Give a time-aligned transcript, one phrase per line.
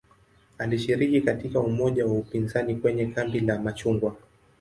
[0.57, 4.15] Alishiriki katika umoja wa upinzani kwenye "kambi la machungwa".